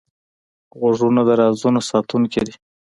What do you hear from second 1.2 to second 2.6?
د رازونو ساتونکی وي